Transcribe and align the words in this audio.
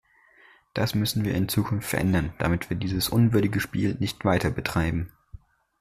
Das 0.73 0.95
müssen 0.95 1.25
wir 1.25 1.35
in 1.35 1.47
Zukunft 1.47 1.87
verändern, 1.87 2.33
damit 2.39 2.71
wir 2.71 2.75
dieses 2.77 3.07
unwürdige 3.07 3.59
Spiel 3.59 3.97
nicht 3.99 4.25
weiter 4.25 4.49
betreiben. 4.49 5.11